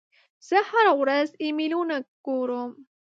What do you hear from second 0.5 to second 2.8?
هره ورځ ایمیلونه ګورم.